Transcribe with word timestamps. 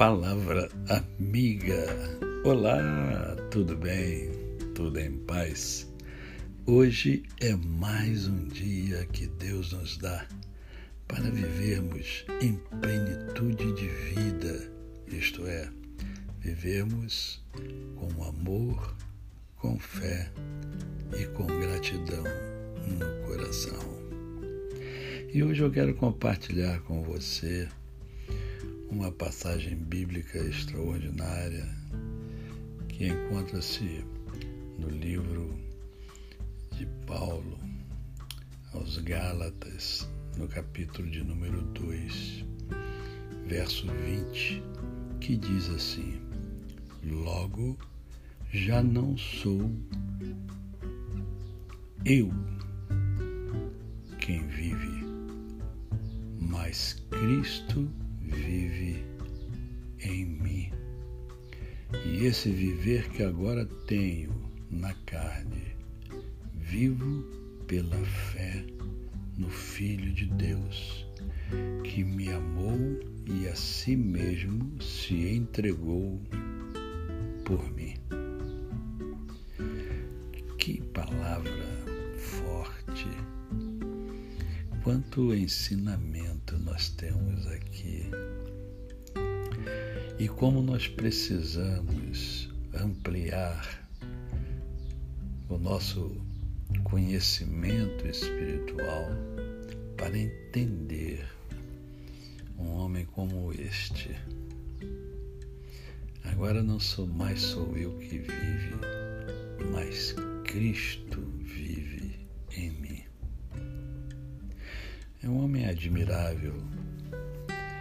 Palavra 0.00 0.66
amiga. 0.88 1.84
Olá, 2.42 3.36
tudo 3.50 3.76
bem? 3.76 4.30
Tudo 4.74 4.98
em 4.98 5.12
paz? 5.26 5.92
Hoje 6.64 7.22
é 7.38 7.54
mais 7.54 8.26
um 8.26 8.46
dia 8.46 9.04
que 9.12 9.26
Deus 9.26 9.74
nos 9.74 9.98
dá 9.98 10.26
para 11.06 11.24
vivermos 11.24 12.24
em 12.40 12.54
plenitude 12.80 13.74
de 13.74 13.88
vida, 13.88 14.72
isto 15.06 15.46
é, 15.46 15.68
vivermos 16.38 17.44
com 17.94 18.24
amor, 18.24 18.96
com 19.56 19.78
fé 19.78 20.32
e 21.14 21.26
com 21.26 21.44
gratidão 21.44 22.24
no 22.86 23.26
coração. 23.26 24.00
E 25.30 25.42
hoje 25.42 25.62
eu 25.62 25.70
quero 25.70 25.94
compartilhar 25.94 26.80
com 26.84 27.02
você 27.02 27.68
uma 28.90 29.12
passagem 29.12 29.76
bíblica 29.76 30.38
extraordinária 30.38 31.68
que 32.88 33.06
encontra-se 33.06 34.04
no 34.78 34.88
livro 34.88 35.56
de 36.76 36.86
Paulo 37.06 37.56
aos 38.74 38.98
Gálatas, 38.98 40.08
no 40.36 40.48
capítulo 40.48 41.08
de 41.08 41.22
número 41.22 41.62
2, 41.62 42.44
verso 43.46 43.86
20, 43.86 44.60
que 45.20 45.36
diz 45.36 45.70
assim: 45.70 46.20
Logo 47.04 47.78
já 48.52 48.82
não 48.82 49.16
sou 49.16 49.70
eu 52.04 52.28
quem 54.18 54.44
vive, 54.48 55.04
mas 56.40 57.00
Cristo 57.08 57.88
vive 58.50 59.04
em 60.02 60.24
mim. 60.24 60.70
E 62.04 62.26
esse 62.26 62.50
viver 62.50 63.08
que 63.10 63.22
agora 63.22 63.64
tenho 63.86 64.30
na 64.68 64.92
carne, 65.06 65.76
vivo 66.54 67.22
pela 67.68 67.96
fé 68.04 68.64
no 69.38 69.48
Filho 69.48 70.12
de 70.12 70.26
Deus, 70.26 71.06
que 71.84 72.02
me 72.02 72.28
amou 72.32 73.00
e 73.26 73.46
a 73.46 73.54
si 73.54 73.96
mesmo 73.96 74.82
se 74.82 75.28
entregou 75.28 76.20
por 77.44 77.72
mim. 77.72 77.94
Que 80.58 80.80
palavra 80.92 81.84
forte! 82.16 83.06
Quanto 84.82 85.34
ensinamento 85.34 86.29
nós 86.58 86.88
temos 86.90 87.46
aqui 87.48 88.10
e 90.18 90.28
como 90.28 90.62
nós 90.62 90.86
precisamos 90.86 92.48
ampliar 92.74 93.88
o 95.48 95.58
nosso 95.58 96.16
conhecimento 96.84 98.06
espiritual 98.06 99.06
para 99.96 100.16
entender 100.18 101.26
um 102.58 102.68
homem 102.68 103.04
como 103.06 103.52
este. 103.52 104.14
Agora 106.24 106.62
não 106.62 106.78
sou 106.78 107.06
mais 107.06 107.40
sou 107.40 107.76
eu 107.76 107.96
que 107.98 108.18
vive, 108.18 108.74
mas 109.72 110.14
Cristo 110.44 111.20
vive 111.38 111.89
admirável, 115.70 116.54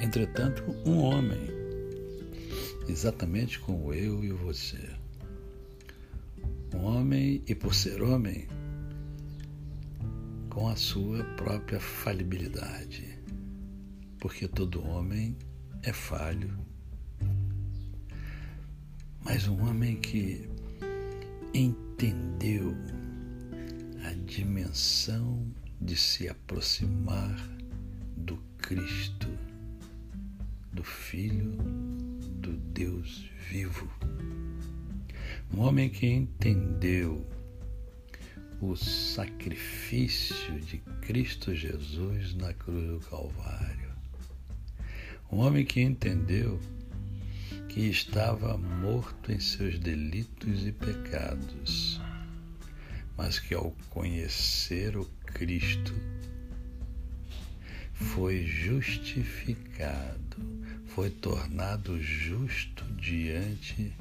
entretanto, 0.00 0.62
um 0.84 0.98
homem 0.98 1.48
exatamente 2.88 3.58
como 3.58 3.92
eu 3.92 4.24
e 4.24 4.30
você. 4.30 4.90
Um 6.74 6.84
homem, 6.84 7.42
e 7.46 7.54
por 7.54 7.74
ser 7.74 8.02
homem, 8.02 8.46
com 10.48 10.68
a 10.68 10.76
sua 10.76 11.24
própria 11.36 11.80
falibilidade, 11.80 13.18
porque 14.18 14.46
todo 14.46 14.86
homem 14.86 15.36
é 15.82 15.92
falho, 15.92 16.56
mas 19.24 19.48
um 19.48 19.66
homem 19.66 19.96
que 19.96 20.48
entendeu 21.54 22.76
a 24.04 24.12
dimensão 24.24 25.46
de 25.80 25.96
se 25.96 26.28
aproximar 26.28 27.59
do 28.20 28.36
Cristo, 28.58 29.28
do 30.72 30.84
Filho 30.84 31.52
do 32.40 32.52
Deus 32.72 33.28
vivo. 33.48 33.90
Um 35.52 35.60
homem 35.60 35.88
que 35.88 36.06
entendeu 36.06 37.26
o 38.60 38.76
sacrifício 38.76 40.60
de 40.60 40.78
Cristo 41.00 41.54
Jesus 41.54 42.34
na 42.34 42.52
cruz 42.52 42.86
do 42.86 43.00
Calvário. 43.08 43.90
Um 45.32 45.38
homem 45.38 45.64
que 45.64 45.80
entendeu 45.80 46.60
que 47.68 47.80
estava 47.80 48.58
morto 48.58 49.32
em 49.32 49.40
seus 49.40 49.78
delitos 49.78 50.66
e 50.66 50.72
pecados, 50.72 52.00
mas 53.16 53.38
que 53.38 53.54
ao 53.54 53.70
conhecer 53.90 54.96
o 54.96 55.04
Cristo 55.24 55.94
foi 58.00 58.44
justificado, 58.44 60.36
foi 60.86 61.10
tornado 61.10 62.00
justo 62.02 62.84
diante 62.94 63.92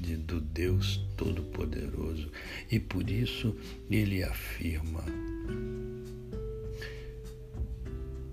de, 0.00 0.16
do 0.16 0.40
Deus 0.40 1.00
Todo-Poderoso. 1.16 2.30
E 2.70 2.80
por 2.80 3.08
isso 3.08 3.56
ele 3.90 4.22
afirma: 4.22 5.04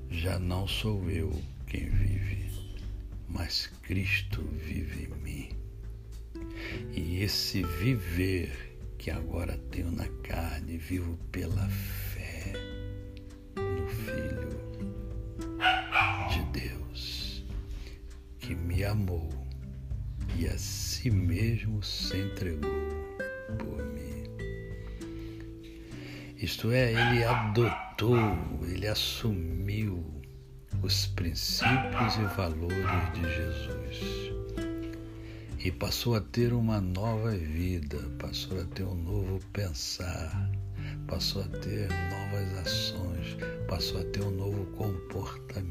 Já 0.10 0.40
não 0.40 0.68
sou 0.68 1.10
eu 1.10 1.32
quem 1.68 1.90
vive, 1.90 2.50
mas 3.28 3.68
Cristo 3.84 4.42
vive 4.66 5.06
em 5.06 5.22
mim. 5.22 5.50
E 6.96 7.22
esse 7.22 7.64
viver 7.64 8.78
que 8.98 9.12
agora 9.12 9.58
tenho 9.72 9.92
na 9.92 10.08
carne, 10.24 10.78
vivo 10.78 11.18
pela 11.32 11.68
fé 11.70 12.01
amou 18.84 19.30
e 20.38 20.48
a 20.48 20.58
si 20.58 21.10
mesmo 21.10 21.84
se 21.84 22.18
entregou 22.18 22.72
por 23.58 23.84
mim. 23.86 24.24
Isto 26.38 26.72
é, 26.72 26.92
ele 26.92 27.24
adotou, 27.24 28.18
ele 28.64 28.88
assumiu 28.88 30.04
os 30.82 31.08
princípios 31.08 32.16
e 32.16 32.36
valores 32.36 33.14
de 33.14 33.22
Jesus 33.22 34.32
e 35.64 35.72
passou 35.72 36.16
a 36.16 36.22
ter 36.22 36.54
uma 36.54 36.82
nova 36.82 37.30
vida, 37.32 38.00
passou 38.18 38.60
a 38.60 38.64
ter 38.64 38.84
um 38.84 38.96
novo 38.96 39.40
pensar, 39.54 40.50
passou 41.08 41.44
a 41.44 41.48
ter 41.60 41.88
novas 42.10 42.58
ações, 42.66 43.38
passou 43.68 44.02
a 44.02 44.04
ter 44.06 44.24
um 44.24 44.32
novo 44.32 44.66
comportamento 44.78 45.71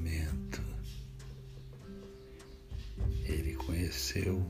ele 3.91 3.97
conheceu 4.01 4.47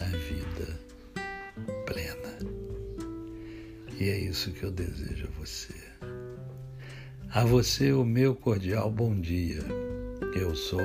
a 0.00 0.04
vida 0.06 0.80
plena. 1.86 2.38
E 3.98 4.08
é 4.08 4.18
isso 4.18 4.52
que 4.52 4.62
eu 4.62 4.70
desejo 4.70 5.28
a 5.28 5.38
você. 5.38 5.74
A 7.30 7.44
você 7.44 7.92
o 7.92 8.04
meu 8.04 8.34
cordial 8.34 8.90
bom 8.90 9.14
dia. 9.20 9.60
Eu 10.34 10.54
sou 10.54 10.80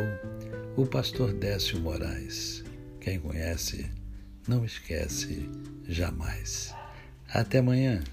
o 0.75 0.85
pastor 0.85 1.33
Décio 1.33 1.79
Moraes. 1.79 2.63
Quem 2.99 3.19
conhece, 3.19 3.89
não 4.45 4.65
esquece 4.65 5.49
jamais. 5.87 6.75
Até 7.29 7.59
amanhã. 7.59 8.03